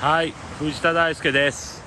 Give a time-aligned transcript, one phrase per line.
[0.00, 1.82] はい藤田大輔です。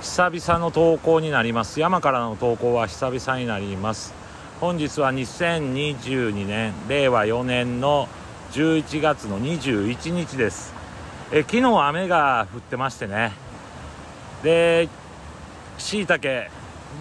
[0.00, 1.78] 久々の投稿になります。
[1.78, 4.12] 山からの投稿は久々になります。
[4.60, 8.08] 本日は2022年令和4年の
[8.50, 10.74] 11月の21日です。
[11.30, 13.30] え昨日雨が降ってましてね。
[14.42, 14.88] で
[15.78, 16.50] しいたけ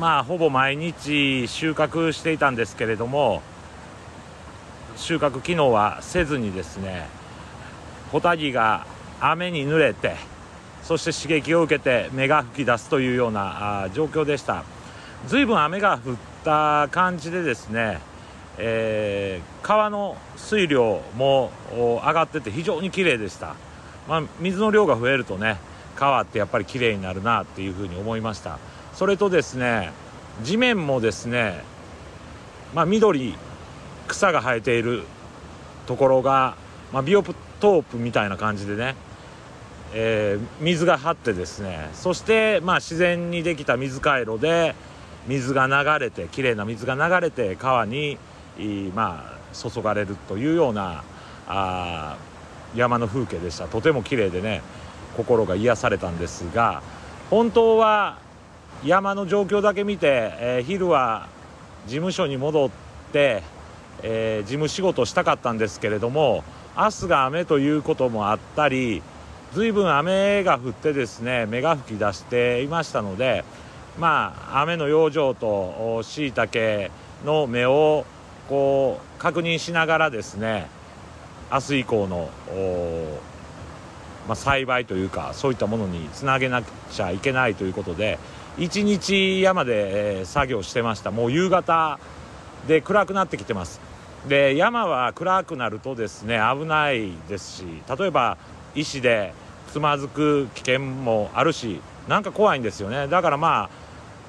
[0.00, 3.40] まあほぼ毎日収穫していたんですけれども
[4.96, 7.06] 収穫昨日はせずにですね
[8.10, 8.84] ホタギが
[9.20, 10.16] 雨に濡れて
[10.82, 14.64] そして刺激を受けて芽が吹き出すというような状況でした。
[15.26, 17.98] 随分雨が降った感じでですね、
[18.58, 23.56] えー、川の水量も上がってて非常に綺麗でした、
[24.06, 25.56] まあ、水の量が増えるとね
[25.96, 28.58] 川ってやっぱり綺麗になるなっていうふうに思いました。
[28.94, 29.92] それとですね
[30.42, 31.64] 地面もですね
[32.74, 33.34] まあ、緑
[34.06, 35.04] 草が生えている
[35.86, 36.56] ところが、
[36.92, 38.96] まあ、ビオトープみたいな感じでね、
[39.94, 44.74] えー、水が張ってですねそして、まあ、自然にできた水回路で
[45.26, 48.18] 水が流れてきれいな水が流れて川に、
[48.94, 51.02] まあ、注がれるというような
[51.48, 52.16] あ
[52.74, 53.68] 山の風景でした。
[53.68, 54.60] とても綺麗でね
[55.16, 56.82] 心が癒されたんですが
[57.30, 58.18] 本当は
[58.84, 61.28] 山の状況だけ見て、えー、昼は
[61.86, 62.70] 事務所に戻っ
[63.12, 63.42] て
[64.02, 66.44] えー、事務仕事したかったんですけれども
[66.76, 69.02] 明日が雨ということもあったり
[69.54, 73.44] 随分雨が降ってですね芽が吹き出していましたので
[73.98, 76.90] まあ雨の養生としいたけ
[77.24, 78.04] の芽を
[78.48, 80.68] こう確認しながらですね
[81.50, 82.28] 明日以降の
[84.26, 88.18] まあ、栽培というかそういったものにつなげなくちゃいけないということで
[88.58, 91.10] 一日山で、えー、作業してました。
[91.10, 92.00] もう夕方
[92.66, 93.80] で暗くなってきてます。
[94.26, 97.64] で山は暗くなるとですね危ないですし
[97.96, 98.38] 例えば
[98.76, 99.32] 石で
[99.72, 103.08] つまずく危険もあるしなんか怖いんですよね。
[103.08, 103.70] だからまあ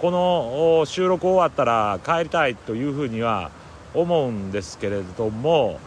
[0.00, 3.50] この収録終わったら帰りたいというふうには
[3.94, 5.80] 思うんですけれども、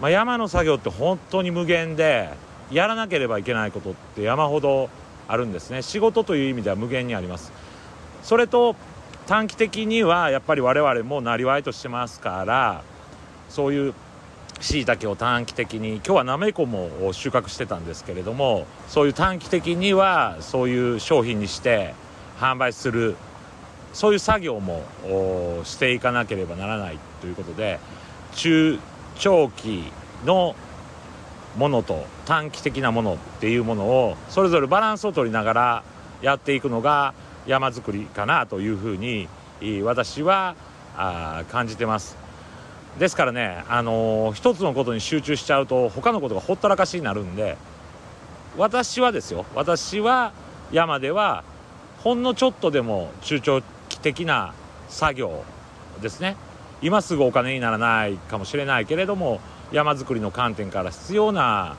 [0.00, 2.30] まあ、山の作業って本当に無限で
[2.70, 4.88] やらなければいけないことって山ほど
[5.28, 5.82] あるんですね。
[5.82, 7.52] 仕事という意味では無限にあります。
[8.22, 8.76] それと
[9.26, 12.82] 短期的にはやっぱり我々もなりわいとしてますから
[13.48, 13.94] そういう
[14.60, 21.94] しいたけを短期的に今日はなめこも収穫してたんですけれどもそういう短期的にはそういう商品にして
[22.38, 23.16] 販売する
[23.92, 24.82] そういう作業も
[25.64, 27.80] していかなければならないということで
[28.34, 28.78] 中
[29.18, 29.84] 長期
[30.24, 30.54] の
[31.56, 35.82] ものと短期的なものっていうものをそれぞれバランスを取りながら
[36.22, 37.14] やっていくのが
[37.46, 39.26] 山づくりかなというふうに
[39.82, 40.54] 私は
[41.50, 42.16] 感じてます
[42.98, 47.56] ですからね、あのー、一つのことに集中しちゃうと他のことがほったらかしになるんで
[48.56, 50.32] 私はですよ私は
[50.72, 51.44] 山では
[51.98, 54.54] ほんのちょっとでも中長期的な
[54.88, 55.44] 作業
[56.00, 56.36] ですね。
[56.82, 59.40] 今すぐお金にならないかもしれないけれども
[59.70, 61.76] 山づくりの観点から必要な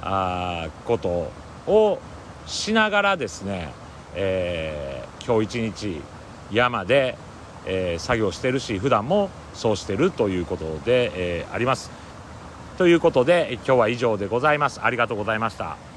[0.00, 1.30] あこと
[1.66, 2.00] を
[2.46, 3.68] しながらですね、
[4.14, 6.02] えー、今日一日
[6.50, 7.18] 山で、
[7.66, 11.10] えー、作業してるし普段もそうしてるということで、
[11.40, 11.90] えー、あります。
[12.78, 14.80] ということで今日は以上でございます。
[14.82, 15.87] ありがとうございました。